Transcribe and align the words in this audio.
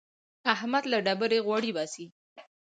احمد 0.53 0.83
له 0.91 0.97
ډبرې 1.05 1.39
غوړي 1.45 1.71
باسي. 1.75 2.05